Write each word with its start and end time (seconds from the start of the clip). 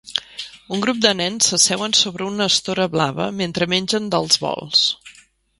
Un 0.77 0.79
grup 0.85 1.01
de 1.03 1.11
nens 1.19 1.49
s'asseuen 1.51 1.93
sobre 1.99 2.27
una 2.31 2.49
estora 2.53 2.89
blava 2.97 3.29
mentre 3.43 3.71
mengen 3.77 4.11
dels 4.17 4.45
bols. 4.47 4.83